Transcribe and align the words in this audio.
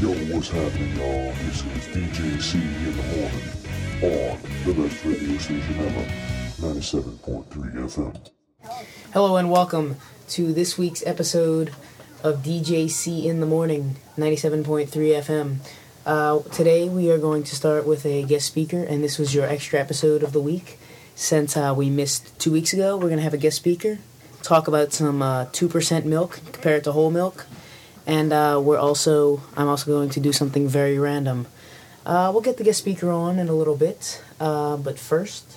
Yo, 0.00 0.08
what's 0.34 0.48
happening, 0.48 0.96
y'all? 0.96 1.32
This 1.44 1.64
is 1.64 1.86
DJ 1.94 2.42
C 2.42 2.58
in 2.58 2.96
the 2.96 3.02
morning 3.16 3.42
on 4.02 4.38
the 4.64 4.74
best 4.74 5.04
radio 5.04 5.38
station 5.38 5.78
ever, 5.78 6.04
97.3 6.60 7.44
FM. 7.74 8.30
Hello 9.12 9.36
and 9.36 9.52
welcome 9.52 9.96
to 10.30 10.52
this 10.52 10.76
week's 10.76 11.06
episode 11.06 11.72
of 12.24 12.42
DJC 12.42 13.24
in 13.24 13.38
the 13.38 13.46
Morning, 13.46 13.94
97.3 14.18 14.88
FM. 14.88 15.56
Uh, 16.04 16.40
today 16.50 16.88
we 16.88 17.08
are 17.12 17.18
going 17.18 17.44
to 17.44 17.54
start 17.54 17.86
with 17.86 18.04
a 18.04 18.24
guest 18.24 18.46
speaker, 18.46 18.82
and 18.82 19.04
this 19.04 19.16
was 19.16 19.32
your 19.32 19.46
extra 19.46 19.78
episode 19.78 20.24
of 20.24 20.32
the 20.32 20.40
week. 20.40 20.80
Since 21.14 21.56
uh, 21.56 21.72
we 21.76 21.88
missed 21.88 22.36
two 22.40 22.50
weeks 22.50 22.72
ago, 22.72 22.96
we're 22.96 23.04
going 23.04 23.18
to 23.18 23.22
have 23.22 23.34
a 23.34 23.38
guest 23.38 23.58
speaker, 23.58 23.98
talk 24.42 24.66
about 24.66 24.92
some 24.92 25.22
uh, 25.22 25.44
2% 25.46 26.04
milk 26.04 26.40
compared 26.52 26.82
to 26.84 26.92
whole 26.92 27.12
milk, 27.12 27.46
and 28.06 28.32
uh, 28.32 28.60
we're 28.62 28.78
also, 28.78 29.42
I'm 29.56 29.68
also 29.68 29.90
going 29.90 30.10
to 30.10 30.20
do 30.20 30.32
something 30.32 30.68
very 30.68 30.98
random. 30.98 31.46
Uh, 32.04 32.30
we'll 32.32 32.42
get 32.42 32.58
the 32.58 32.64
guest 32.64 32.80
speaker 32.80 33.10
on 33.10 33.38
in 33.38 33.48
a 33.48 33.54
little 33.54 33.76
bit, 33.76 34.22
uh, 34.38 34.76
but 34.76 34.98
first, 34.98 35.56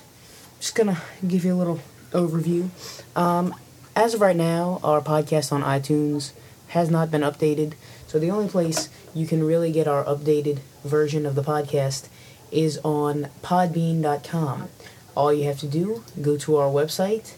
just 0.58 0.74
gonna 0.74 1.00
give 1.26 1.44
you 1.44 1.54
a 1.54 1.56
little 1.56 1.80
overview. 2.12 2.70
Um, 3.14 3.54
as 3.94 4.14
of 4.14 4.20
right 4.20 4.36
now, 4.36 4.80
our 4.82 5.00
podcast 5.00 5.52
on 5.52 5.62
iTunes 5.62 6.32
has 6.68 6.90
not 6.90 7.10
been 7.10 7.20
updated, 7.20 7.74
so 8.06 8.18
the 8.18 8.30
only 8.30 8.48
place 8.48 8.88
you 9.14 9.26
can 9.26 9.44
really 9.44 9.70
get 9.72 9.86
our 9.86 10.04
updated 10.04 10.60
version 10.84 11.26
of 11.26 11.34
the 11.34 11.42
podcast 11.42 12.08
is 12.50 12.78
on 12.82 13.28
podbean.com. 13.42 14.68
All 15.14 15.32
you 15.32 15.44
have 15.44 15.58
to 15.58 15.66
do, 15.66 16.04
go 16.22 16.36
to 16.38 16.56
our 16.56 16.68
website, 16.68 17.34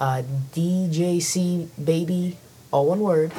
uh, 0.00 0.22
DJCbaby, 0.52 2.36
all 2.70 2.86
one 2.86 3.00
word, 3.00 3.32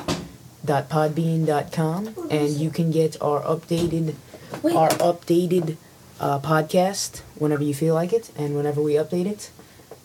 dot 0.66 0.90
podbean.com, 0.90 2.16
and 2.30 2.50
you 2.50 2.70
can 2.70 2.92
get 2.92 3.22
our 3.22 3.42
updated 3.42 4.16
our 4.64 4.90
updated 4.90 5.78
uh, 6.20 6.40
podcast 6.40 7.22
whenever 7.36 7.64
you 7.64 7.74
feel 7.74 7.94
like 7.96 8.14
it 8.14 8.32
and 8.38 8.56
whenever 8.56 8.82
we 8.82 8.94
update 8.94 9.26
it. 9.26 9.52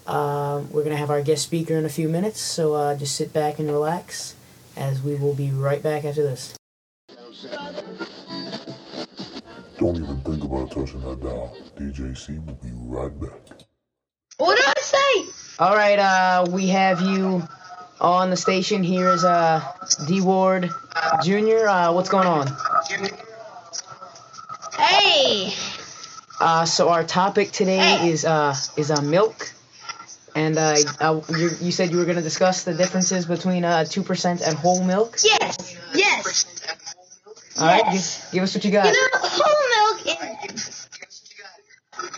Um, 0.07 0.71
we're 0.71 0.83
going 0.83 0.93
to 0.93 0.97
have 0.97 1.11
our 1.11 1.21
guest 1.23 1.43
speaker 1.43 1.77
in 1.77 1.85
a 1.85 1.91
few 1.91 2.09
minutes, 2.09 2.41
so 2.41 2.75
uh, 2.75 2.97
just 2.97 3.15
sit 3.15 3.33
back 3.33 3.59
and 3.59 3.71
relax 3.71 4.35
as 4.75 5.03
we 5.03 5.17
will 5.17 5.35
be 5.35 5.51
right 5.51 5.83
back 5.83 6.05
after 6.05 6.23
this. 6.23 6.55
Don't 9.79 9.97
even 9.97 10.21
think 10.23 10.43
about 10.43 10.71
touching 10.71 11.01
that 11.03 11.21
dial. 11.21 11.57
DJ 11.77 12.17
C 12.17 12.39
will 12.39 12.55
be 12.55 12.71
right 12.75 13.21
back. 13.21 13.59
What 14.39 14.57
did 14.57 14.65
I 14.67 14.81
say? 14.81 15.55
All 15.59 15.77
right, 15.77 15.99
uh, 15.99 16.47
we 16.51 16.69
have 16.69 17.01
you 17.03 17.43
on 18.01 18.31
the 18.31 18.37
station. 18.37 18.83
Here 18.83 19.09
is 19.11 19.25
uh, 19.25 19.63
D 20.07 20.21
Ward 20.21 20.71
Jr. 21.23 21.69
Uh, 21.69 21.93
what's 21.93 22.09
going 22.09 22.27
on? 22.27 22.47
Hey, 24.77 25.53
Uh, 26.41 26.65
so 26.65 26.89
our 26.89 27.03
topic 27.03 27.51
today 27.51 28.09
is 28.09 28.25
uh, 28.25 28.55
is 28.77 28.91
uh, 28.93 29.01
milk, 29.03 29.51
and 30.37 30.57
uh, 30.57 30.77
uh, 31.01 31.21
you, 31.37 31.51
you 31.61 31.73
said 31.73 31.91
you 31.91 31.97
were 31.97 32.05
going 32.05 32.17
to 32.17 32.23
discuss 32.23 32.63
the 32.63 32.73
differences 32.75 33.27
between 33.27 33.65
uh, 33.65 33.85
two 33.85 34.03
percent 34.05 34.41
and 34.41 34.57
whole 34.57 34.83
milk. 34.85 35.17
yes, 35.25 35.77
yes. 35.95 36.47
All 37.59 37.67
right, 37.67 37.83
Yes. 37.93 38.23
give, 38.31 38.33
give 38.35 38.43
us 38.45 38.55
what 38.55 38.65
you 38.65 38.71
got. 38.71 38.87
You 38.87 38.93
know, 38.93 39.19
whole 39.19 39.65
milk 39.75 40.07
is. 40.55 40.89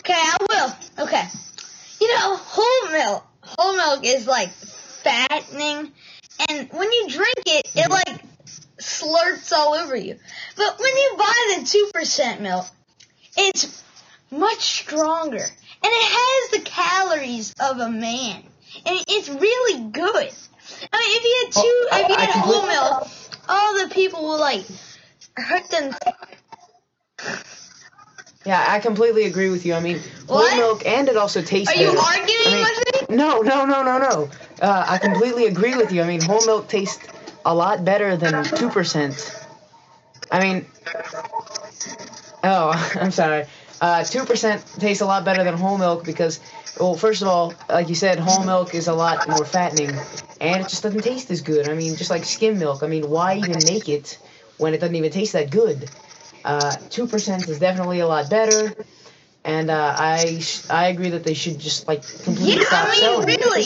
Okay, 0.01 0.13
I 0.13 0.37
will. 0.51 1.07
Okay. 1.07 1.25
You 2.01 2.09
know, 2.15 2.37
whole 2.37 2.93
milk, 2.93 3.25
whole 3.41 3.75
milk 3.75 4.05
is 4.05 4.27
like 4.27 4.51
fattening, 5.03 5.93
and 6.49 6.71
when 6.73 6.93
you 6.93 7.09
drink 7.09 7.43
it, 7.47 7.67
it 7.75 7.91
mm-hmm. 7.91 7.93
like 7.93 8.23
slurps 8.79 9.53
all 9.53 9.75
over 9.75 9.97
you. 9.97 10.17
But 10.57 10.79
when 10.79 10.97
you 10.97 11.15
buy 11.19 11.57
the 11.59 11.67
two 11.67 11.91
percent 11.93 12.41
milk, 12.41 12.67
it's 13.37 13.83
much 14.31 14.61
stronger, 14.61 15.39
and 15.39 15.47
it 15.83 16.51
has 16.53 16.61
the 16.61 16.71
calories 16.71 17.55
of 17.61 17.79
a 17.79 17.91
man, 17.91 18.43
and 18.87 19.05
it's 19.09 19.29
really 19.29 19.91
good. 19.91 20.33
I 20.93 20.99
mean, 20.99 21.17
if 21.17 21.25
you 21.25 21.43
had 21.45 21.53
two, 21.53 21.89
Oh, 21.93 22.01
if 22.01 22.09
you 22.09 22.17
had 22.17 22.31
whole 22.31 22.67
milk, 22.67 23.09
all 23.49 23.89
the 23.89 23.95
people 23.95 24.23
will 24.23 24.39
like 24.39 24.65
hurt 25.37 25.69
them. 25.71 25.95
Yeah, 28.47 28.65
I 28.67 28.79
completely 28.79 29.27
agree 29.27 29.51
with 29.51 29.67
you. 29.67 29.75
I 29.75 29.81
mean, 29.81 30.01
whole 30.27 30.39
What? 30.39 30.57
milk, 30.57 30.87
and 30.87 31.09
it 31.09 31.17
also 31.17 31.43
tastes 31.43 31.75
Are 31.75 31.79
you 31.79 31.89
better. 31.89 31.99
arguing 31.99 32.41
I 32.47 32.51
mean, 32.53 32.65
with 32.65 33.00
me? 33.00 33.00
No, 33.11 33.41
no, 33.43 33.65
no, 33.67 33.83
no, 33.83 33.99
no. 33.99 34.31
Uh, 34.61 34.85
I 34.89 34.99
completely 34.99 35.47
agree 35.47 35.75
with 35.75 35.93
you. 35.93 36.03
I 36.03 36.07
mean, 36.07 36.23
whole 36.23 36.45
milk 36.45 36.69
tastes 36.69 37.09
a 37.45 37.55
lot 37.55 37.85
better 37.85 38.17
than 38.17 38.53
two 38.53 38.71
percent. 38.71 39.37
I 40.31 40.41
mean, 40.41 40.67
oh, 42.45 42.93
I'm 43.01 43.11
sorry. 43.11 43.47
Uh, 43.81 44.05
Two 44.05 44.25
percent 44.27 44.65
tastes 44.79 45.01
a 45.03 45.07
lot 45.07 45.25
better 45.25 45.43
than 45.45 45.55
whole 45.57 45.79
milk 45.79 46.05
because, 46.05 46.41
well, 46.77 46.97
first 46.97 47.23
of 47.23 47.29
all, 47.29 47.59
like 47.69 47.89
you 47.89 47.95
said, 47.95 48.19
whole 48.19 48.43
milk 48.45 48.75
is 48.75 48.89
a 48.89 48.95
lot 48.95 49.27
more 49.27 49.45
fattening, 49.45 50.05
and 50.41 50.63
it 50.63 50.69
just 50.69 50.83
doesn't 50.83 51.03
taste 51.03 51.31
as 51.31 51.41
good. 51.43 51.67
I 51.67 51.75
mean, 51.75 51.97
just 51.97 52.11
like 52.11 52.25
skim 52.27 52.59
milk. 52.59 52.83
I 52.83 52.89
mean, 52.89 53.09
why 53.09 53.37
even 53.37 53.65
make 53.65 53.89
it 53.89 54.19
when 54.59 54.75
it 54.75 54.81
doesn't 54.81 54.97
even 54.97 55.11
taste 55.11 55.33
that 55.33 55.51
good? 55.51 55.91
Uh, 56.45 56.77
Two 56.91 57.07
percent 57.07 57.49
is 57.49 57.59
definitely 57.59 58.01
a 58.01 58.09
lot 58.09 58.29
better. 58.31 58.77
And 59.45 59.71
uh, 59.71 59.95
I 59.99 60.39
sh- 60.41 60.69
I 60.69 60.89
agree 60.89 61.11
that 61.11 61.25
they 61.25 61.35
should 61.35 61.59
just 61.59 61.89
like 61.89 62.03
completely 62.25 62.61
Yeah, 62.61 62.67
stop 62.67 62.89
I 62.89 62.91
mean, 62.91 63.01
selling. 63.01 63.27
really. 63.27 63.65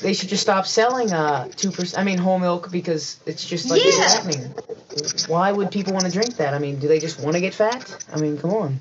They 0.00 0.12
should 0.12 0.28
just 0.28 0.42
stop 0.42 0.66
selling 0.66 1.12
uh 1.12 1.48
two 1.56 1.70
percent. 1.72 2.00
I 2.00 2.04
mean 2.04 2.18
whole 2.18 2.38
milk 2.38 2.70
because 2.70 3.18
it's 3.26 3.44
just 3.44 3.68
like 3.70 3.82
Yeah. 3.84 4.08
fattening. 4.08 4.54
Why 5.26 5.50
would 5.50 5.70
people 5.72 5.92
want 5.92 6.06
to 6.06 6.12
drink 6.12 6.36
that? 6.36 6.54
I 6.54 6.58
mean, 6.58 6.78
do 6.78 6.86
they 6.88 7.00
just 7.00 7.18
want 7.20 7.34
to 7.34 7.40
get 7.40 7.54
fat? 7.54 7.82
I 8.12 8.18
mean, 8.18 8.38
come 8.38 8.52
on. 8.54 8.78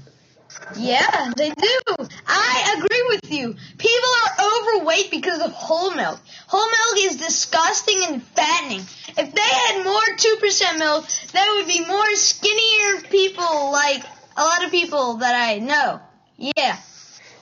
Yeah, 0.77 1.33
they 1.35 1.49
do. 1.49 1.79
I 2.27 2.75
agree 2.77 3.03
with 3.09 3.31
you. 3.31 3.55
People 3.77 4.09
are 4.23 4.79
overweight 4.79 5.09
because 5.11 5.41
of 5.41 5.51
whole 5.51 5.91
milk. 5.95 6.19
Whole 6.47 6.65
milk 6.67 7.11
is 7.11 7.17
disgusting 7.17 7.99
and 8.07 8.21
fattening. 8.23 8.81
If 9.17 9.33
they 9.33 9.41
had 9.41 9.83
more 9.83 10.01
2% 10.01 10.77
milk, 10.77 11.05
there 11.33 11.51
would 11.55 11.67
be 11.67 11.85
more 11.85 12.15
skinnier 12.15 13.01
people 13.09 13.71
like 13.71 14.03
a 14.37 14.43
lot 14.43 14.63
of 14.63 14.71
people 14.71 15.15
that 15.15 15.35
I 15.35 15.59
know. 15.59 15.99
Yeah. 16.37 16.77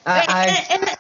I 0.06 0.95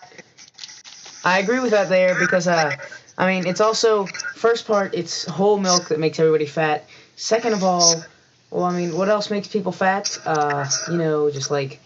I, 1.23 1.35
I 1.35 1.39
agree 1.39 1.59
with 1.59 1.71
that 1.71 1.89
there 1.89 2.15
because 2.19 2.47
uh 2.47 2.75
I 3.17 3.27
mean 3.27 3.47
it's 3.47 3.61
also 3.61 4.05
first 4.05 4.67
part 4.67 4.93
it's 4.93 5.25
whole 5.25 5.57
milk 5.57 5.89
that 5.89 5.99
makes 5.99 6.19
everybody 6.19 6.45
fat. 6.45 6.85
Second 7.15 7.53
of 7.53 7.63
all, 7.63 8.03
well 8.51 8.63
I 8.63 8.75
mean 8.75 8.95
what 8.95 9.09
else 9.09 9.29
makes 9.31 9.47
people 9.47 9.71
fat? 9.71 10.17
Uh 10.25 10.67
you 10.91 10.97
know 10.97 11.31
just 11.31 11.51
like 11.51 11.79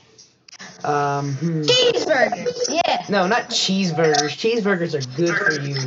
um 0.84 1.34
hmm. 1.36 1.62
cheeseburgers. 1.62 2.69
Yeah. 2.69 3.06
No, 3.09 3.28
not 3.28 3.50
cheeseburgers. 3.50 4.36
Cheeseburgers 4.36 4.94
are 4.94 5.16
good 5.16 5.36
for 5.36 5.62
you. 5.62 5.78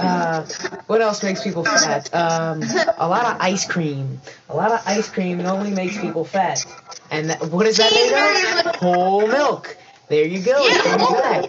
Uh, 0.00 0.44
what 0.86 1.00
else 1.00 1.22
makes 1.22 1.42
people 1.42 1.64
fat? 1.64 2.12
Um, 2.14 2.62
a 2.98 3.08
lot 3.08 3.26
of 3.26 3.40
ice 3.40 3.66
cream. 3.66 4.20
A 4.48 4.56
lot 4.56 4.72
of 4.72 4.82
ice 4.86 5.08
cream 5.08 5.38
normally 5.38 5.70
makes 5.70 5.98
people 5.98 6.24
fat. 6.24 6.64
And 7.12 7.28
that, 7.30 7.42
what 7.50 7.66
is 7.66 7.76
that 7.76 7.92
made 7.92 8.12
of? 8.66 8.76
Whole 8.76 9.28
milk. 9.28 9.76
There 10.08 10.24
you 10.24 10.40
go. 10.40 10.64
It 10.66 10.74
Yeah. 10.76 10.82
comes 10.82 11.08
back. 11.10 11.44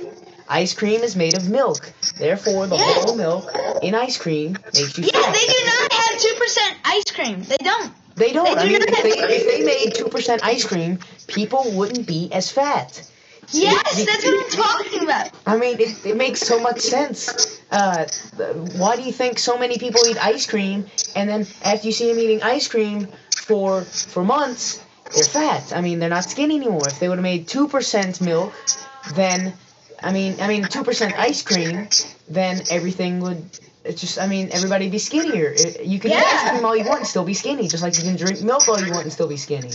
Ice 0.50 0.74
cream 0.74 1.02
is 1.02 1.16
made 1.16 1.36
of 1.36 1.50
milk. 1.50 1.92
Therefore, 2.18 2.68
the 2.68 2.76
Yeah. 2.78 2.84
whole 2.84 3.16
milk 3.16 3.54
in 3.82 3.96
ice 3.96 4.18
cream 4.18 4.58
makes 4.74 4.98
you 4.98 5.06
Yeah, 5.06 5.22
fat. 5.22 5.34
they 5.34 5.48
do 5.48 5.60
not 5.66 5.94
have 5.94 6.20
2% 6.20 6.76
ice 6.84 7.10
cream. 7.12 7.44
They 7.44 7.58
don't. 7.64 7.92
They 8.16 8.34
don't. 8.34 8.56
They 8.56 8.62
I 8.62 8.66
do 8.68 8.74
mean, 8.74 8.82
if 8.84 9.04
they, 9.04 9.36
if 9.38 9.44
they 9.48 9.62
made 9.64 9.94
2% 9.96 10.42
ice 10.44 10.66
cream, 10.66 11.00
people 11.28 11.72
wouldn't 11.72 12.06
be 12.06 12.30
as 12.32 12.52
fat. 12.52 13.02
Yes, 13.52 14.06
that's 14.06 14.24
what 14.26 14.46
I'm 14.46 14.52
talking 14.52 15.04
about. 15.04 15.32
I 15.46 15.58
mean, 15.58 15.80
it, 15.80 16.06
it 16.06 16.18
makes 16.18 16.42
so 16.42 16.60
much 16.60 16.82
sense. 16.82 17.62
Uh, 17.72 18.06
why 18.78 18.96
do 18.98 19.02
you 19.04 19.12
think 19.12 19.40
so 19.40 19.58
many 19.58 19.78
people 19.78 20.06
eat 20.06 20.24
ice 20.24 20.46
cream, 20.46 20.86
and 21.16 21.30
then 21.30 21.48
after 21.64 21.88
you 21.88 21.94
see 21.94 22.08
them 22.10 22.20
eating 22.20 22.44
ice 22.44 22.68
cream 22.68 23.08
for 23.36 23.82
for 23.82 24.24
months, 24.24 24.83
they're 25.14 25.24
fat? 25.24 25.74
I 25.76 25.82
mean, 25.82 26.00
they're 26.00 26.10
not 26.10 26.26
skinny 26.26 26.56
anymore. 26.58 26.88
If 26.88 27.00
they 27.00 27.08
would 27.10 27.18
have 27.18 27.24
made 27.24 27.48
two 27.48 27.68
percent 27.68 28.22
milk, 28.22 28.54
then 29.16 29.54
I 30.02 30.12
mean, 30.12 30.36
I 30.42 30.48
mean 30.48 30.64
two 30.66 30.84
percent 30.84 31.14
ice 31.18 31.42
cream, 31.44 31.88
then 32.30 32.62
everything 32.70 33.20
would. 33.22 33.44
It's 33.86 34.00
just, 34.00 34.18
I 34.18 34.28
mean, 34.28 34.50
everybody'd 34.54 34.92
be 34.92 34.98
skinnier. 34.98 35.52
It- 35.54 35.86
you 35.86 36.00
can 36.00 36.12
eat 36.12 36.18
ice 36.18 36.50
cream 36.52 36.64
all 36.66 36.74
you 36.76 36.86
want 36.86 37.00
and 37.00 37.08
still 37.08 37.26
be 37.26 37.34
skinny, 37.34 37.68
just 37.68 37.84
like 37.84 37.98
you 37.98 38.04
can 38.04 38.16
drink 38.16 38.42
milk 38.42 38.68
all 38.70 38.80
you 38.80 38.92
want 38.92 39.04
and 39.04 39.12
still 39.12 39.28
be 39.28 39.36
skinny. 39.36 39.72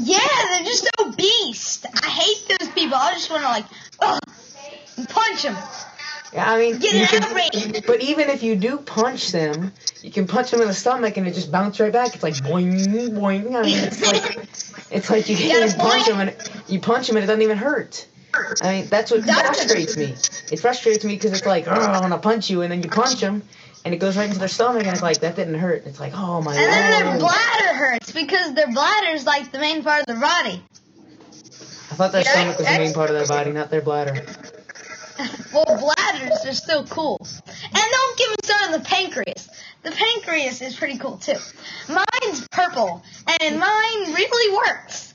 Yeah, 0.00 0.18
they're 0.50 0.64
just 0.64 0.88
obese. 1.00 1.84
I 2.02 2.08
hate 2.08 2.58
those 2.58 2.68
people. 2.70 2.96
I 2.96 3.12
just 3.14 3.30
want 3.30 3.42
to 3.42 3.48
like, 3.48 3.64
ugh, 4.00 4.18
punch 5.08 5.42
them. 5.44 5.56
Yeah, 6.32 6.50
I 6.52 6.58
mean, 6.58 6.78
Get 6.78 6.94
you 6.94 7.00
an 7.00 7.06
can- 7.08 7.22
outrage. 7.24 7.86
But 7.86 8.00
even 8.02 8.28
if 8.28 8.42
you 8.42 8.54
do 8.56 8.78
punch 8.78 9.32
them, 9.32 9.72
you 10.02 10.10
can 10.10 10.26
punch 10.26 10.50
them 10.50 10.60
in 10.60 10.68
the 10.68 10.74
stomach 10.74 11.16
and 11.16 11.26
it 11.26 11.34
just 11.34 11.50
bounces 11.50 11.80
right 11.80 11.92
back. 11.92 12.14
It's 12.14 12.22
like 12.22 12.34
boing, 12.34 12.86
boing. 13.12 13.54
I 13.56 13.62
mean, 13.62 13.78
it's 13.78 14.02
like 14.02 14.36
it's 14.90 15.10
like 15.10 15.28
you 15.28 15.36
Got 15.36 15.68
a 15.68 15.70
can 15.72 15.78
punch 15.78 16.06
them 16.06 16.20
and 16.20 16.36
you 16.68 16.80
punch 16.80 17.06
them 17.06 17.16
and 17.16 17.24
it 17.24 17.26
doesn't 17.26 17.42
even 17.42 17.56
hurt. 17.58 18.06
I 18.62 18.72
mean, 18.72 18.86
that's 18.88 19.10
what 19.10 19.24
That's- 19.24 19.56
frustrates 19.56 19.96
me. 19.96 20.14
It 20.52 20.60
frustrates 20.60 21.02
me 21.04 21.14
because 21.14 21.32
it's 21.32 21.46
like, 21.46 21.66
oh, 21.66 21.70
I 21.72 21.98
want 22.00 22.12
to 22.12 22.18
punch 22.18 22.50
you, 22.50 22.60
and 22.62 22.70
then 22.70 22.82
you 22.82 22.88
punch 22.90 23.20
them, 23.20 23.42
and 23.84 23.94
it 23.94 23.98
goes 23.98 24.16
right 24.18 24.26
into 24.26 24.38
their 24.38 24.48
stomach, 24.48 24.82
and 24.82 24.92
it's 24.92 25.02
like 25.02 25.20
that 25.20 25.34
didn't 25.34 25.54
hurt. 25.54 25.86
It's 25.86 25.98
like, 25.98 26.12
oh 26.14 26.42
my 26.42 26.52
god. 26.54 26.60
And 26.62 26.70
then 26.72 27.04
their 27.06 27.18
bladder 27.20 27.74
hurts 27.74 28.12
because 28.12 28.52
their 28.54 28.70
bladder 28.70 29.08
is 29.12 29.24
like 29.24 29.50
the 29.50 29.58
main 29.58 29.82
part 29.82 30.00
of 30.02 30.06
their 30.06 30.20
body. 30.20 30.62
I 31.90 31.94
thought 31.94 32.12
their 32.12 32.22
Yeah, 32.22 32.32
stomach 32.32 32.58
was 32.58 32.66
the 32.66 32.78
main 32.78 32.92
part 32.92 33.08
of 33.10 33.16
their 33.16 33.26
body, 33.26 33.50
not 33.50 33.70
their 33.70 33.80
bladder. 33.82 34.24
Well, 35.52 35.64
are 36.22 36.54
still 36.54 36.84
cool. 36.86 37.18
And 37.20 37.72
don't 37.72 38.18
get 38.18 38.30
me 38.30 38.36
started 38.44 38.64
on 38.66 38.72
the 38.72 38.80
pancreas. 38.80 39.48
The 39.82 39.90
pancreas 39.92 40.60
is 40.60 40.76
pretty 40.76 40.98
cool 40.98 41.18
too. 41.18 41.36
Mine's 41.88 42.46
purple, 42.48 43.02
and 43.40 43.58
mine 43.58 44.14
really 44.14 44.56
works. 44.56 45.14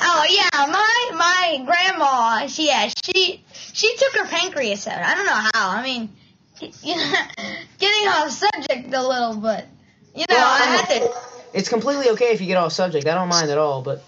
Oh 0.00 0.26
yeah, 0.28 0.66
my 0.66 1.10
my 1.16 1.64
grandma, 1.64 2.46
she 2.46 2.68
yeah, 2.68 2.88
she 3.04 3.44
she 3.72 3.96
took 3.96 4.16
her 4.18 4.26
pancreas 4.26 4.86
out. 4.86 5.02
I 5.02 5.14
don't 5.14 5.26
know 5.26 5.50
how. 5.54 5.70
I 5.70 5.82
mean, 5.82 6.10
you 6.82 6.96
know, 6.96 7.12
getting 7.78 8.08
off 8.08 8.30
subject 8.30 8.92
a 8.92 9.06
little, 9.06 9.36
but 9.36 9.66
you 10.14 10.24
know, 10.28 10.36
Well, 10.36 10.62
I 10.62 10.66
had 10.66 10.86
to. 11.00 11.14
It's 11.52 11.68
completely 11.68 12.10
okay 12.10 12.32
if 12.32 12.40
you 12.40 12.46
get 12.48 12.56
off 12.56 12.72
subject. 12.72 13.06
I 13.06 13.14
don't 13.14 13.28
mind 13.28 13.50
at 13.50 13.58
all, 13.58 13.82
but 13.82 14.02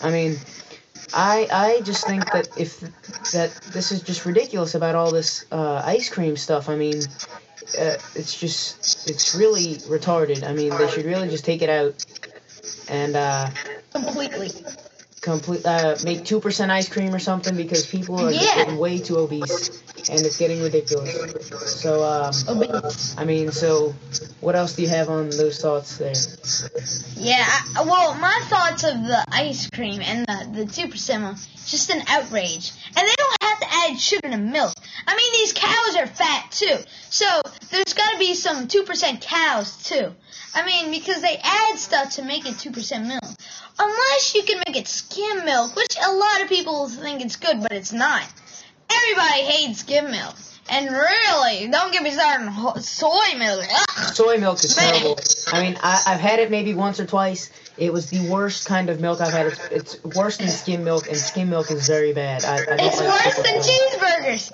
I 0.00 0.10
mean, 0.10 0.36
I 1.14 1.48
I 1.50 1.80
just 1.82 2.06
think 2.06 2.30
that 2.32 2.48
if 2.56 2.80
that 3.32 3.50
this 3.72 3.92
is 3.92 4.02
just 4.02 4.26
ridiculous 4.26 4.74
about 4.74 4.94
all 4.94 5.10
this 5.10 5.44
uh, 5.52 5.82
ice 5.84 6.08
cream 6.08 6.36
stuff. 6.36 6.68
I 6.68 6.76
mean, 6.76 7.00
uh, 7.78 7.96
it's 8.14 8.38
just 8.38 9.08
it's 9.08 9.34
really 9.34 9.76
retarded. 9.88 10.44
I 10.44 10.52
mean, 10.52 10.76
they 10.76 10.88
should 10.88 11.04
really 11.04 11.28
just 11.28 11.44
take 11.44 11.62
it 11.62 11.68
out 11.70 11.94
and 12.88 13.16
uh, 13.16 13.50
Completely. 13.92 14.50
complete 15.20 15.64
uh, 15.64 15.96
make 16.02 16.24
two 16.24 16.40
percent 16.40 16.70
ice 16.70 16.88
cream 16.88 17.14
or 17.14 17.18
something 17.18 17.56
because 17.56 17.86
people 17.86 18.18
are 18.20 18.32
just 18.32 18.54
Yeah. 18.54 18.64
getting 18.64 18.78
way 18.78 18.98
too 18.98 19.18
obese 19.18 19.70
and 20.10 20.20
it's 20.20 20.36
getting 20.36 20.62
ridiculous. 20.62 21.80
So 21.80 22.02
um, 22.02 22.32
I 23.16 23.24
mean, 23.24 23.50
so 23.52 23.94
what 24.40 24.54
else 24.54 24.74
do 24.74 24.82
you 24.82 24.88
have 24.88 25.08
on 25.08 25.30
those 25.30 25.60
thoughts 25.60 25.98
there? 25.98 26.14
Yeah, 27.16 27.44
I, 27.44 27.82
well, 27.84 28.14
my 28.14 28.40
thoughts 28.44 28.84
of 28.84 29.02
the 29.04 29.24
ice 29.28 29.68
cream 29.70 30.00
and 30.02 30.26
the, 30.26 30.64
the 30.64 30.66
2% 30.66 31.22
one, 31.22 31.36
just 31.66 31.90
an 31.90 32.02
outrage. 32.08 32.72
And 32.88 33.08
they 33.08 33.14
don't 33.16 33.42
have 33.42 33.60
to 33.60 33.66
add 33.70 34.00
sugar 34.00 34.28
to 34.28 34.36
milk. 34.36 34.74
I 35.06 35.16
mean, 35.16 35.32
these 35.32 35.52
cows 35.52 35.96
are 35.96 36.06
fat 36.06 36.50
too. 36.50 36.76
So, 37.10 37.26
there's 37.70 37.94
gotta 37.94 38.18
be 38.18 38.34
some 38.34 38.68
2% 38.68 39.20
cows 39.20 39.82
too. 39.84 40.14
I 40.54 40.64
mean, 40.64 40.90
because 40.90 41.20
they 41.20 41.36
add 41.42 41.78
stuff 41.78 42.10
to 42.14 42.22
make 42.22 42.46
it 42.46 42.54
2% 42.54 43.06
milk. 43.06 43.24
Unless 43.78 44.34
you 44.34 44.44
can 44.44 44.62
make 44.66 44.76
it 44.76 44.86
skim 44.86 45.44
milk, 45.44 45.74
which 45.74 45.96
a 46.04 46.12
lot 46.12 46.42
of 46.42 46.48
people 46.48 46.88
think 46.88 47.22
it's 47.22 47.36
good, 47.36 47.60
but 47.60 47.72
it's 47.72 47.92
not. 47.92 48.22
Everybody 49.10 49.42
hates 49.42 49.80
skim 49.80 50.10
milk. 50.10 50.34
And 50.70 50.88
really, 50.88 51.68
don't 51.68 51.92
get 51.92 52.02
me 52.02 52.10
started 52.10 52.46
on 52.46 52.80
soy 52.80 53.38
milk. 53.38 53.64
Ugh. 53.70 54.14
Soy 54.14 54.38
milk 54.38 54.64
is 54.64 54.74
terrible. 54.74 55.18
I 55.52 55.62
mean, 55.62 55.78
I, 55.82 56.02
I've 56.06 56.20
had 56.20 56.38
it 56.38 56.50
maybe 56.50 56.74
once 56.74 56.98
or 57.00 57.06
twice. 57.06 57.50
It 57.76 57.92
was 57.92 58.08
the 58.08 58.30
worst 58.30 58.66
kind 58.66 58.88
of 58.88 58.98
milk 59.00 59.20
I've 59.20 59.32
had. 59.32 59.46
It's, 59.46 59.94
it's 59.94 60.04
worse 60.04 60.38
than 60.38 60.48
skim 60.48 60.84
milk, 60.84 61.06
and 61.06 61.18
skim 61.18 61.50
milk 61.50 61.70
is 61.70 61.86
very 61.86 62.14
bad. 62.14 62.44
I, 62.44 62.56
I 62.56 62.76
It's 62.78 63.00
like 63.00 63.24
worse 63.24 63.36
than 63.36 63.60
cheeseburgers. 63.60 64.52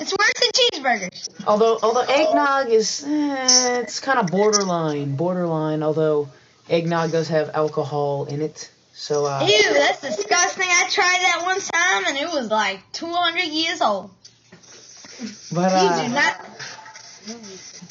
It's 0.00 0.12
worse 0.12 0.32
than 0.40 0.50
cheeseburgers. 0.82 1.46
Although, 1.46 1.78
although 1.82 2.00
eggnog 2.00 2.70
is, 2.70 3.04
eh, 3.06 3.80
it's 3.80 4.00
kind 4.00 4.18
of 4.18 4.28
borderline, 4.28 5.16
borderline. 5.16 5.82
Although 5.82 6.28
eggnog 6.70 7.12
does 7.12 7.28
have 7.28 7.50
alcohol 7.54 8.24
in 8.24 8.40
it, 8.40 8.70
so 8.94 9.26
uh, 9.26 9.46
Ew, 9.46 9.74
that's 9.74 10.00
disgusting. 10.00 10.68
I 10.68 10.88
tried 10.88 11.20
that 11.22 11.40
one 11.42 11.60
time 11.92 12.06
and 12.06 12.16
it 12.16 12.28
was 12.28 12.50
like 12.50 12.80
200 12.92 13.42
years 13.44 13.80
old. 13.80 14.10
but 15.52 15.72
uh, 15.72 16.08
not. 16.08 16.46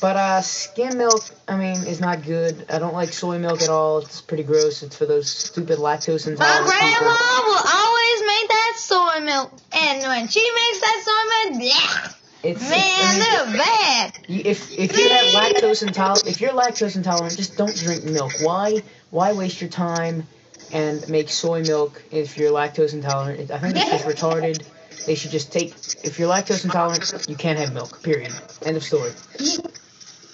But 0.01 0.15
uh, 0.15 0.41
skim 0.41 0.97
milk, 0.97 1.23
I 1.47 1.55
mean, 1.55 1.77
is 1.87 2.01
not 2.01 2.23
good. 2.23 2.65
I 2.69 2.79
don't 2.79 2.93
like 2.93 3.13
soy 3.13 3.37
milk 3.37 3.61
at 3.61 3.69
all. 3.69 3.99
It's 3.99 4.19
pretty 4.19 4.43
gross. 4.43 4.83
It's 4.83 4.97
for 4.97 5.05
those 5.05 5.29
stupid 5.29 5.77
lactose 5.77 6.27
intolerant. 6.27 6.65
My 6.65 6.77
grandma 6.79 7.15
people. 7.15 7.45
will 7.45 7.65
always 7.73 8.21
make 8.27 8.49
that 8.49 8.73
soy 8.77 9.19
milk, 9.23 9.53
and 9.71 10.01
when 10.01 10.27
she 10.27 10.41
makes 10.41 10.79
that 10.81 11.03
soy 11.05 11.51
milk, 11.53 11.63
yeah. 11.63 12.11
It's, 12.43 12.61
man, 12.61 12.73
I 12.73 13.11
mean, 13.11 13.19
they're 13.19 13.65
bad. 13.65 14.19
if 14.27 14.77
if 14.77 14.97
you 14.97 15.09
have 15.09 15.25
lactose 15.25 15.83
intolerant, 15.83 16.27
if 16.27 16.41
you're 16.41 16.51
lactose 16.51 16.95
intolerant, 16.95 17.37
just 17.37 17.55
don't 17.55 17.75
drink 17.75 18.03
milk. 18.03 18.31
Why 18.41 18.81
why 19.11 19.33
waste 19.33 19.61
your 19.61 19.69
time 19.69 20.27
and 20.73 21.07
make 21.09 21.29
soy 21.29 21.61
milk 21.63 22.01
if 22.11 22.37
you're 22.37 22.51
lactose 22.51 22.93
intolerant? 22.93 23.51
I 23.51 23.59
think 23.59 23.75
it's 23.75 23.89
just 23.89 24.05
retarded. 24.05 24.63
They 25.05 25.15
should 25.15 25.31
just 25.31 25.51
take. 25.51 25.69
If 26.03 26.19
you're 26.19 26.29
lactose 26.29 26.63
intolerant, 26.63 27.25
you 27.27 27.35
can't 27.35 27.57
have 27.59 27.73
milk. 27.73 28.03
Period. 28.03 28.31
End 28.63 28.77
of 28.77 28.83
story. 28.83 29.11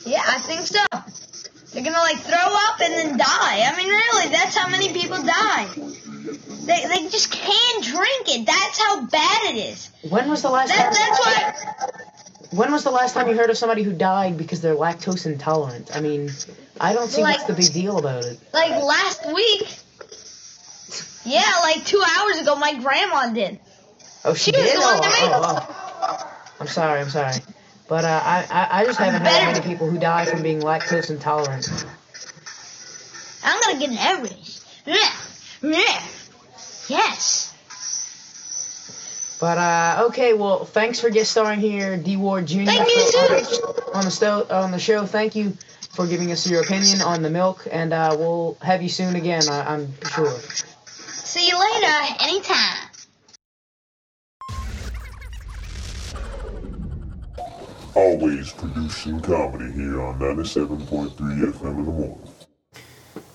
Yeah, 0.05 0.21
I 0.25 0.39
think 0.39 0.61
so. 0.61 0.83
They're 1.73 1.83
gonna 1.83 1.99
like 1.99 2.17
throw 2.17 2.37
up 2.37 2.79
and 2.81 2.93
then 2.93 3.17
die. 3.17 3.61
I 3.65 3.73
mean, 3.77 3.87
really, 3.89 4.29
that's 4.31 4.55
how 4.55 4.67
many 4.69 4.93
people 4.93 5.21
die. 5.21 5.67
They, 6.65 6.85
they 6.87 7.09
just 7.09 7.31
can't 7.31 7.83
drink 7.83 8.27
it. 8.27 8.45
That's 8.45 8.79
how 8.81 9.05
bad 9.05 9.53
it 9.53 9.57
is. 9.57 9.89
When 10.09 10.29
was 10.29 10.41
the 10.41 10.49
last 10.49 10.69
That, 10.69 10.93
time? 10.93 10.93
that's 10.93 11.99
why. 12.51 12.57
When 12.57 12.71
was 12.71 12.83
the 12.83 12.91
last 12.91 13.13
time 13.13 13.27
you 13.27 13.35
heard 13.35 13.49
of 13.49 13.57
somebody 13.57 13.83
who 13.83 13.91
died 13.93 14.37
because 14.37 14.61
they're 14.61 14.75
lactose 14.75 15.25
intolerant? 15.25 15.95
I 15.95 15.99
mean, 16.01 16.31
I 16.79 16.93
don't 16.93 17.09
see 17.09 17.21
what's 17.21 17.43
the 17.43 17.53
big 17.53 17.71
deal 17.73 17.97
about 17.99 18.23
it. 18.25 18.39
Like 18.53 18.71
last 18.83 19.25
week. 19.33 19.67
Yeah, 21.27 21.43
like 21.61 21.85
two 21.85 22.01
hours 22.17 22.39
ago, 22.39 22.55
my 22.55 22.73
grandma 22.79 23.31
did. 23.33 23.59
Oh, 24.25 24.33
she, 24.33 24.51
She 24.51 24.57
was 24.57 24.65
did. 24.71 24.77
the 24.77 24.81
one 24.81 24.95
oh, 24.97 25.01
that 25.01 25.19
oh, 25.23 25.67
oh. 26.01 26.37
I'm 26.59 26.67
sorry. 26.67 27.01
I'm 27.01 27.09
sorry. 27.09 27.35
But 27.87 28.03
uh, 28.03 28.21
I, 28.23 28.45
I 28.49 28.81
I 28.81 28.85
just 28.85 28.99
haven't 28.99 29.21
heard 29.21 29.23
better- 29.29 29.51
many 29.59 29.65
people 29.65 29.89
who 29.89 29.97
die 29.97 30.25
from 30.25 30.41
being 30.41 30.59
lactose 30.61 31.09
intolerant. 31.09 31.69
I'm 33.43 33.61
gonna 33.61 33.79
get 33.79 33.89
an 33.91 33.97
average. 33.97 34.59
Yeah, 34.85 35.11
yeah, 35.61 36.01
yes. 36.89 37.53
But 39.39 39.57
uh, 39.57 40.03
okay, 40.07 40.33
well, 40.33 40.65
thanks 40.65 40.99
for 40.99 41.09
guest 41.09 41.31
starring 41.31 41.59
here, 41.59 41.95
D 41.97 42.17
Ward 42.17 42.47
Jr. 42.47 42.65
Thank 42.65 42.89
you, 42.89 43.11
for- 43.11 43.95
on 43.95 44.03
the 44.05 44.11
sto- 44.11 44.47
on 44.49 44.71
the 44.71 44.79
show. 44.79 45.05
Thank 45.05 45.35
you 45.35 45.57
for 45.91 46.07
giving 46.07 46.31
us 46.31 46.45
your 46.49 46.61
opinion 46.61 47.01
on 47.01 47.21
the 47.21 47.29
milk, 47.29 47.67
and 47.71 47.93
uh, 47.93 48.15
we'll 48.19 48.57
have 48.61 48.81
you 48.81 48.89
soon 48.89 49.15
again. 49.15 49.47
I- 49.49 49.73
I'm 49.75 49.93
sure. 50.13 50.33
See 51.47 51.53
you 51.53 51.59
later, 51.59 52.15
anytime. 52.19 52.89
Always 57.95 58.51
producing 58.51 59.21
comedy 59.21 59.71
here 59.71 60.01
on 60.01 60.19
97.3 60.19 61.15
FM 61.15 61.79
in 61.79 61.85
the 61.85 61.91
morning. 61.91 62.29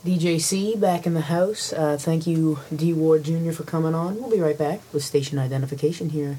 DJC 0.04 0.78
back 0.78 1.06
in 1.06 1.14
the 1.14 1.22
house. 1.22 1.72
Uh, 1.72 1.96
thank 1.98 2.26
you, 2.26 2.58
D 2.76 2.92
Ward 2.92 3.24
Jr. 3.24 3.52
for 3.52 3.62
coming 3.62 3.94
on. 3.94 4.16
We'll 4.16 4.30
be 4.30 4.40
right 4.40 4.58
back 4.58 4.80
with 4.92 5.02
station 5.02 5.38
identification 5.38 6.10
here. 6.10 6.36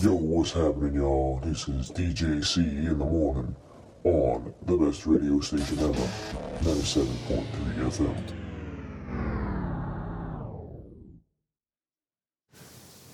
Yo, 0.00 0.12
what's 0.12 0.50
happening, 0.50 0.94
y'all? 0.94 1.40
This 1.44 1.68
is 1.68 1.92
DJC 1.92 2.56
in 2.56 2.98
the 2.98 3.04
morning 3.04 3.54
on 4.06 4.54
the 4.64 4.76
best 4.76 5.04
radio 5.04 5.40
station 5.40 5.78
ever, 5.80 6.08
97.3 6.62 7.44
FM. 7.76 8.14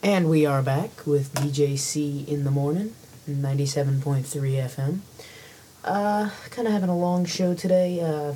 And 0.02 0.28
we 0.28 0.44
are 0.44 0.62
back 0.62 1.06
with 1.06 1.32
DJC 1.32 2.28
in 2.28 2.44
the 2.44 2.50
morning, 2.50 2.94
97.3 3.28 4.22
FM. 4.24 4.98
Uh, 5.82 6.30
kind 6.50 6.68
of 6.68 6.74
having 6.74 6.90
a 6.90 6.98
long 6.98 7.24
show 7.24 7.54
today, 7.54 8.00
uh, 8.00 8.34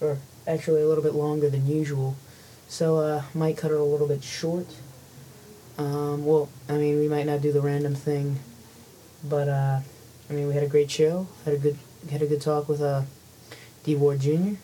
or 0.00 0.18
actually 0.48 0.82
a 0.82 0.88
little 0.88 1.04
bit 1.04 1.14
longer 1.14 1.48
than 1.48 1.66
usual. 1.66 2.16
So, 2.68 2.96
uh, 2.96 3.22
might 3.34 3.56
cut 3.56 3.70
it 3.70 3.76
a 3.76 3.82
little 3.84 4.08
bit 4.08 4.24
short. 4.24 4.66
Um, 5.78 6.24
well, 6.24 6.48
I 6.68 6.72
mean, 6.72 6.98
we 6.98 7.06
might 7.06 7.26
not 7.26 7.40
do 7.40 7.52
the 7.52 7.60
random 7.60 7.94
thing, 7.94 8.40
but, 9.22 9.48
uh, 9.48 9.80
I 10.28 10.32
mean, 10.32 10.48
we 10.48 10.54
had 10.54 10.62
a 10.62 10.68
great 10.68 10.90
show, 10.90 11.28
had 11.44 11.54
a 11.54 11.58
good, 11.58 11.78
had 12.10 12.22
a 12.22 12.26
good 12.26 12.40
talk 12.40 12.68
with, 12.68 12.82
uh, 12.82 13.02
D. 13.84 13.94
Ward 13.94 14.20
Jr. 14.20 14.54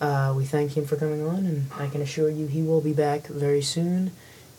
Uh, 0.00 0.32
we 0.36 0.44
thank 0.44 0.76
him 0.76 0.86
for 0.86 0.94
coming 0.94 1.26
on, 1.26 1.38
and 1.44 1.72
I 1.76 1.88
can 1.88 2.00
assure 2.00 2.30
you 2.30 2.46
he 2.46 2.62
will 2.62 2.80
be 2.80 2.92
back 2.92 3.26
very 3.26 3.62
soon. 3.62 4.12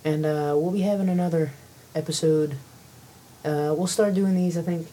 And 0.04 0.26
uh, 0.26 0.54
we'll 0.58 0.72
be 0.72 0.82
having 0.82 1.08
another 1.08 1.52
episode. 1.96 2.54
Uh, 3.46 3.74
we'll 3.78 3.88
start 3.88 4.14
doing 4.14 4.36
these, 4.36 4.58
I 4.58 4.62
think, 4.62 4.88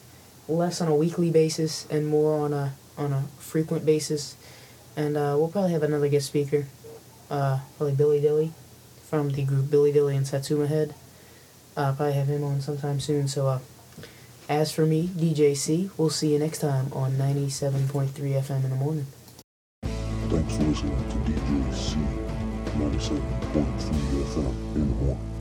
less 0.47 0.79
on 0.79 0.87
a 0.87 0.95
weekly 0.95 1.31
basis 1.31 1.85
and 1.89 2.07
more 2.07 2.39
on 2.39 2.53
a 2.53 2.73
on 2.97 3.11
a 3.11 3.23
frequent 3.37 3.85
basis. 3.85 4.37
And 4.95 5.17
uh, 5.17 5.35
we'll 5.37 5.49
probably 5.49 5.73
have 5.73 5.83
another 5.83 6.07
guest 6.07 6.27
speaker, 6.27 6.65
uh, 7.29 7.59
probably 7.75 7.95
Billy 7.95 8.21
Dilly 8.21 8.53
from 9.03 9.31
the 9.31 9.43
group 9.43 9.69
Billy 9.69 9.91
Dilly 9.91 10.15
and 10.15 10.25
Satsuma 10.25 10.67
Head. 10.67 10.95
Probably 11.75 12.13
have 12.13 12.27
him 12.27 12.43
on 12.43 12.61
sometime 12.61 12.99
soon. 13.01 13.27
So, 13.27 13.47
uh, 13.47 13.59
as 14.49 14.71
for 14.71 14.85
me, 14.85 15.07
DJC, 15.07 15.89
we'll 15.97 16.09
see 16.09 16.33
you 16.33 16.39
next 16.39 16.59
time 16.59 16.91
on 16.93 17.13
97.3 17.13 18.07
FM 18.09 18.63
in 18.63 18.69
the 18.69 18.75
morning. 18.75 19.05
Thanks 19.83 20.55
for 20.55 20.63
listening 20.63 21.09
to 21.09 21.15
DJC, 21.31 21.95
97.3 22.75 24.23
FM 24.23 24.75
in 24.75 24.89
the 24.89 24.95
morning. 24.95 25.36